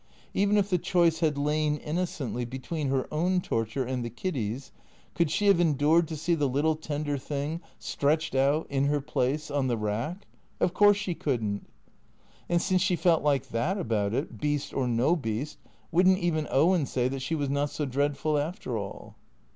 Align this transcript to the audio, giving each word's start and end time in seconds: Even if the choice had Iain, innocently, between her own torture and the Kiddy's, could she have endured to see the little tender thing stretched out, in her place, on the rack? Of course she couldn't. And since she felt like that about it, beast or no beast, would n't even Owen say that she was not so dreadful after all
Even 0.33 0.57
if 0.57 0.71
the 0.71 0.79
choice 0.79 1.19
had 1.19 1.37
Iain, 1.37 1.77
innocently, 1.77 2.43
between 2.43 2.87
her 2.87 3.05
own 3.13 3.39
torture 3.39 3.83
and 3.85 4.03
the 4.03 4.09
Kiddy's, 4.09 4.71
could 5.13 5.29
she 5.29 5.45
have 5.45 5.59
endured 5.59 6.07
to 6.07 6.17
see 6.17 6.33
the 6.33 6.49
little 6.49 6.75
tender 6.75 7.19
thing 7.19 7.61
stretched 7.77 8.33
out, 8.33 8.65
in 8.71 8.85
her 8.85 8.99
place, 8.99 9.51
on 9.51 9.67
the 9.67 9.77
rack? 9.77 10.25
Of 10.59 10.73
course 10.73 10.97
she 10.97 11.13
couldn't. 11.13 11.69
And 12.49 12.59
since 12.59 12.81
she 12.81 12.95
felt 12.95 13.21
like 13.21 13.49
that 13.49 13.77
about 13.77 14.15
it, 14.15 14.39
beast 14.39 14.73
or 14.73 14.87
no 14.87 15.15
beast, 15.15 15.59
would 15.91 16.07
n't 16.07 16.17
even 16.17 16.47
Owen 16.49 16.87
say 16.87 17.07
that 17.07 17.21
she 17.21 17.35
was 17.35 17.51
not 17.51 17.69
so 17.69 17.85
dreadful 17.85 18.39
after 18.39 18.75
all 18.79 19.17